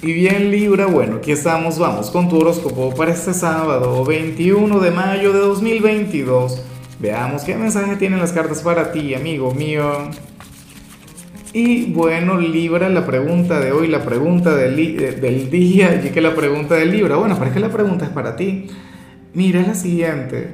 Y 0.00 0.12
bien 0.12 0.52
Libra, 0.52 0.86
bueno, 0.86 1.16
aquí 1.16 1.32
estamos, 1.32 1.76
vamos 1.76 2.12
con 2.12 2.28
tu 2.28 2.38
horóscopo 2.38 2.94
para 2.94 3.10
este 3.10 3.34
sábado 3.34 4.04
21 4.04 4.78
de 4.78 4.92
mayo 4.92 5.32
de 5.32 5.40
2022. 5.40 6.62
Veamos 7.00 7.42
qué 7.42 7.56
mensaje 7.56 7.96
tienen 7.96 8.20
las 8.20 8.30
cartas 8.30 8.62
para 8.62 8.92
ti, 8.92 9.14
amigo 9.14 9.52
mío. 9.52 10.08
Y 11.52 11.86
bueno, 11.86 12.38
Libra, 12.38 12.88
la 12.88 13.04
pregunta 13.04 13.58
de 13.58 13.72
hoy, 13.72 13.88
la 13.88 14.04
pregunta 14.04 14.54
del, 14.54 14.76
del 15.20 15.50
día, 15.50 16.00
y 16.06 16.10
que 16.10 16.20
la 16.20 16.36
pregunta 16.36 16.76
de 16.76 16.86
Libra, 16.86 17.16
bueno, 17.16 17.36
para 17.36 17.52
que 17.52 17.58
la 17.58 17.70
pregunta 17.70 18.04
es 18.04 18.12
para 18.12 18.36
ti. 18.36 18.68
Mira, 19.34 19.62
es 19.62 19.66
la 19.66 19.74
siguiente. 19.74 20.50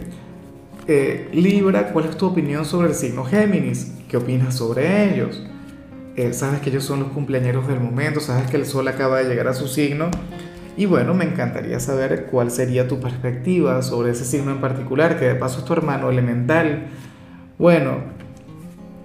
Eh, 0.89 1.29
Libra, 1.35 1.93
¿cuál 1.93 2.07
es 2.07 2.17
tu 2.17 2.25
opinión 2.25 2.65
sobre 2.65 2.89
el 2.89 2.95
signo 2.95 3.25
Géminis? 3.25 3.93
¿Qué 4.09 4.17
opinas 4.17 4.57
sobre 4.57 5.13
ellos? 5.13 5.43
Eh, 6.17 6.33
sabes 6.33 6.61
que 6.61 6.71
ellos 6.71 6.85
son 6.85 7.01
los 7.01 7.09
cumpleaños 7.09 7.67
del 7.67 7.81
momento, 7.81 8.21
sabes 8.21 8.49
que 8.49 8.57
el 8.57 8.67
sol 8.67 8.87
acaba 8.87 9.19
de 9.19 9.29
llegar 9.29 9.49
a 9.49 9.55
su 9.55 9.67
signo. 9.67 10.11
Y 10.77 10.87
bueno, 10.87 11.14
me 11.14 11.25
encantaría 11.25 11.81
saber 11.81 12.27
cuál 12.31 12.50
sería 12.50 12.87
tu 12.87 13.00
perspectiva 13.00 13.82
sobre 13.82 14.11
ese 14.11 14.25
signo 14.25 14.53
en 14.53 14.61
particular, 14.61 15.18
que 15.18 15.25
de 15.25 15.35
paso 15.35 15.61
es 15.61 15.64
tu 15.64 15.73
hermano 15.73 16.11
elemental. 16.11 16.87
Bueno, 17.59 17.99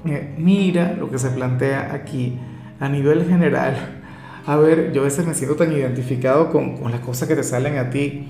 eh, 0.05 0.35
mira 0.38 0.94
lo 0.94 1.09
que 1.09 1.18
se 1.18 1.30
plantea 1.30 1.94
aquí 1.94 2.38
a 2.80 2.90
nivel 2.90 3.26
general. 3.26 4.02
A 4.46 4.55
ver, 4.55 4.91
yo 4.94 5.02
a 5.02 5.05
veces 5.05 5.26
me 5.26 5.34
siento 5.34 5.55
tan 5.55 5.71
identificado 5.71 6.52
con, 6.52 6.77
con 6.77 6.91
las 6.91 7.02
cosas 7.02 7.27
que 7.27 7.35
te 7.35 7.44
salen 7.44 7.77
a 7.77 7.90
ti. 7.90 8.27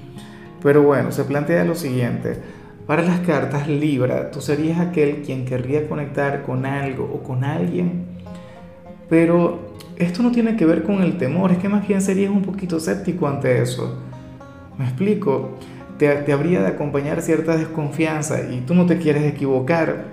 Pero 0.61 0.83
bueno, 0.83 1.11
se 1.11 1.23
plantea 1.25 1.65
lo 1.65 1.75
siguiente. 1.75 2.37
Para 2.87 3.03
las 3.03 3.19
cartas 3.19 3.67
Libra, 3.67 4.31
tú 4.31 4.41
serías 4.41 4.79
aquel 4.79 5.21
quien 5.21 5.45
querría 5.45 5.87
conectar 5.87 6.43
con 6.43 6.65
algo 6.65 7.03
o 7.13 7.23
con 7.23 7.43
alguien 7.43 8.18
pero 9.09 9.69
esto 9.97 10.23
no 10.23 10.31
tiene 10.31 10.55
que 10.55 10.65
ver 10.65 10.83
con 10.83 11.01
el 11.03 11.17
temor, 11.17 11.51
es 11.51 11.57
que 11.57 11.67
más 11.67 11.85
bien 11.87 12.01
serías 12.01 12.31
un 12.31 12.41
poquito 12.41 12.77
escéptico 12.77 13.27
ante 13.27 13.61
eso. 13.61 13.97
¿Me 14.77 14.85
explico? 14.85 15.57
Te, 15.97 16.31
habría 16.31 16.61
de 16.61 16.67
acompañar 16.67 17.21
cierta 17.21 17.57
desconfianza 17.57 18.49
y 18.49 18.61
tú 18.61 18.73
no 18.73 18.85
te 18.85 18.97
quieres 18.97 19.23
equivocar. 19.23 20.05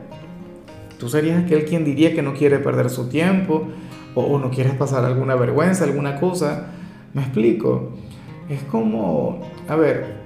Tú 0.98 1.08
serías 1.08 1.44
aquel 1.44 1.66
quien 1.66 1.84
diría 1.84 2.14
que 2.14 2.22
no 2.22 2.34
quiere 2.34 2.58
perder 2.58 2.91
su 2.91 3.08
tiempo 3.08 3.69
o, 4.16 4.38
no 4.38 4.50
quieres 4.50 4.75
pasar 4.75 5.05
alguna 5.05 5.36
vergüenza, 5.36 5.84
alguna 5.84 6.19
cosa. 6.19 6.66
¿Me 7.14 7.22
explico? 7.22 7.92
Es 8.48 8.62
como, 8.64 9.41
a 9.69 9.77
ver, 9.77 10.16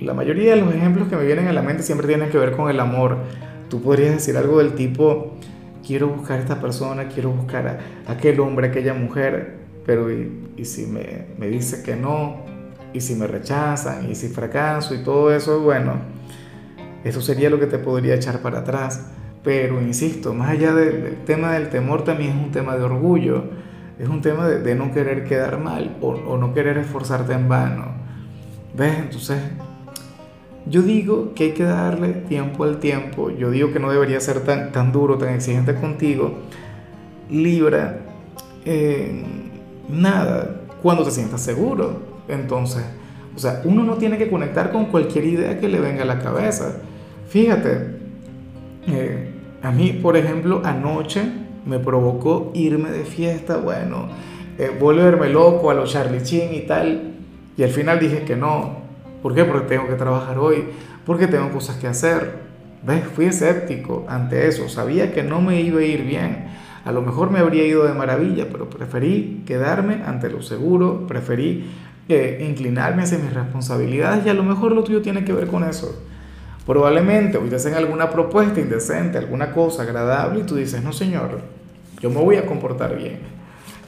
la 0.00 0.12
mayoría 0.12 0.54
de 0.54 0.60
los 0.60 0.74
ejemplos 0.74 1.08
que 1.08 1.16
me 1.16 1.24
vienen 1.24 1.46
a 1.46 1.54
la 1.54 1.62
mente 1.62 1.82
siempre 1.82 2.06
tienen 2.06 2.28
que 2.28 2.36
ver 2.36 2.54
con 2.54 2.68
el 2.68 2.78
amor. 2.78 3.16
Tú 3.70 3.80
podrías 3.80 4.12
decir 4.12 4.36
algo 4.36 4.58
del 4.58 4.74
tipo, 4.74 5.32
quiero 5.90 6.06
buscar 6.06 6.38
a 6.38 6.42
esta 6.42 6.60
persona, 6.60 7.08
quiero 7.08 7.30
buscar 7.30 7.66
a, 7.66 8.12
aquel 8.12 8.38
hombre, 8.38 8.68
aquella 8.68 8.94
mujer, 8.94 9.56
pero 9.84 10.08
y, 10.08 10.64
si 10.64 10.86
me, 10.86 11.26
me, 11.36 11.48
dice 11.48 11.82
que 11.82 11.96
no, 11.96 12.44
y 12.92 13.00
si 13.00 13.16
me 13.16 13.26
rechazan, 13.26 14.08
y 14.08 14.14
si 14.14 14.28
fracaso 14.28 14.94
y 14.94 15.02
todo 15.02 15.34
eso, 15.34 15.60
bueno, 15.62 15.94
eso 17.02 17.20
sería 17.20 17.50
lo 17.50 17.58
que 17.58 17.66
te 17.66 17.78
podría 17.78 18.14
echar 18.14 18.38
para 18.38 18.60
atrás. 18.60 19.10
Pero 19.42 19.80
insisto, 19.80 20.32
más 20.32 20.50
allá 20.50 20.74
del, 20.74 21.24
tema 21.26 21.54
del 21.54 21.70
temor, 21.70 22.04
también 22.04 22.38
es 22.38 22.44
un 22.44 22.52
tema 22.52 22.76
de 22.76 22.84
orgullo, 22.84 23.46
es 23.98 24.08
un 24.08 24.20
tema 24.20 24.46
de, 24.46 24.74
no 24.76 24.92
querer 24.92 25.24
quedar 25.24 25.58
mal 25.58 25.96
o, 26.00 26.10
o 26.10 26.38
no 26.38 26.54
querer 26.54 26.78
esforzarte 26.78 27.32
en 27.32 27.48
vano. 27.48 27.86
¿Ves? 28.76 28.96
Entonces 28.96 29.40
yo 30.66 30.82
digo 30.82 31.32
que 31.34 31.44
hay 31.44 31.50
que 31.52 31.64
darle 31.64 32.08
tiempo 32.08 32.64
al 32.64 32.78
tiempo, 32.78 33.30
yo 33.30 33.50
digo 33.50 33.72
que 33.72 33.80
no 33.80 33.90
debería 33.90 34.20
ser 34.20 34.40
tan, 34.40 34.72
tan 34.72 34.92
duro, 34.92 35.16
tan 35.18 35.34
exigente 35.34 35.74
contigo. 35.74 36.34
Libra, 37.30 38.00
eh, 38.64 39.24
nada, 39.88 40.62
cuando 40.82 41.04
te 41.04 41.10
sientas 41.10 41.40
seguro. 41.42 42.10
Entonces, 42.28 42.84
o 43.34 43.38
sea, 43.38 43.62
uno 43.64 43.82
no 43.84 43.94
tiene 43.94 44.18
que 44.18 44.28
conectar 44.28 44.70
con 44.70 44.86
cualquier 44.86 45.24
idea 45.24 45.58
que 45.58 45.68
le 45.68 45.80
venga 45.80 46.02
a 46.02 46.06
la 46.06 46.18
cabeza. 46.18 46.76
Fíjate, 47.28 47.96
eh, 48.86 49.30
a 49.62 49.70
mí, 49.70 49.98
por 50.02 50.16
ejemplo, 50.16 50.62
anoche 50.64 51.22
me 51.64 51.78
provocó 51.78 52.50
irme 52.54 52.90
de 52.90 53.04
fiesta, 53.04 53.56
bueno, 53.56 54.08
eh, 54.58 54.70
volverme 54.78 55.28
loco 55.28 55.70
a 55.70 55.74
los 55.74 55.92
Charlie 55.92 56.22
Chin 56.22 56.54
y 56.54 56.60
tal. 56.60 57.14
Y 57.56 57.62
al 57.62 57.70
final 57.70 57.98
dije 57.98 58.24
que 58.24 58.36
no, 58.36 58.80
¿Por 59.22 59.34
qué? 59.34 59.44
Porque 59.44 59.66
tengo 59.66 59.88
que 59.88 59.94
trabajar 59.94 60.38
hoy, 60.38 60.64
porque 61.04 61.26
tengo 61.26 61.50
cosas 61.50 61.76
que 61.76 61.86
hacer. 61.86 62.50
¿Ves? 62.82 63.04
Fui 63.14 63.26
escéptico 63.26 64.06
ante 64.08 64.48
eso, 64.48 64.68
sabía 64.68 65.12
que 65.12 65.22
no 65.22 65.42
me 65.42 65.60
iba 65.60 65.80
a 65.80 65.84
ir 65.84 66.02
bien. 66.02 66.46
A 66.84 66.92
lo 66.92 67.02
mejor 67.02 67.30
me 67.30 67.40
habría 67.40 67.66
ido 67.66 67.84
de 67.84 67.92
maravilla, 67.92 68.46
pero 68.50 68.70
preferí 68.70 69.42
quedarme 69.46 70.02
ante 70.06 70.30
lo 70.30 70.40
seguro, 70.40 71.06
preferí 71.06 71.70
eh, 72.08 72.46
inclinarme 72.48 73.02
hacia 73.02 73.18
mis 73.18 73.34
responsabilidades 73.34 74.24
y 74.24 74.30
a 74.30 74.34
lo 74.34 74.42
mejor 74.42 74.72
lo 74.72 74.82
tuyo 74.82 75.02
tiene 75.02 75.24
que 75.24 75.34
ver 75.34 75.46
con 75.46 75.62
eso. 75.62 76.02
Probablemente 76.66 77.36
hoy 77.36 77.50
te 77.50 77.56
hacen 77.56 77.74
alguna 77.74 78.10
propuesta 78.10 78.60
indecente, 78.60 79.18
alguna 79.18 79.52
cosa 79.52 79.82
agradable 79.82 80.40
y 80.40 80.42
tú 80.44 80.56
dices, 80.56 80.82
no 80.82 80.92
señor, 80.92 81.40
yo 82.00 82.08
me 82.10 82.16
voy 82.16 82.36
a 82.36 82.46
comportar 82.46 82.96
bien. 82.96 83.39